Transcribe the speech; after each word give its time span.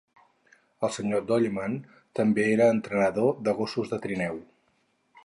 El 0.87 0.93
senyor 0.95 1.27
Dolleman 1.31 1.75
també 2.21 2.45
era 2.55 2.71
entrenador 2.79 3.31
de 3.49 3.55
gossos 3.63 3.93
de 3.93 4.01
trineu. 4.07 4.45